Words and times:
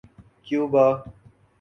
Cuba 0.43 0.85